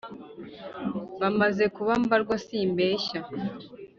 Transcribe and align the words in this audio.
Bamaze 1.21 1.63
kuba 1.75 1.93
mbarwa 2.03 2.35
simbeshya 2.45 3.19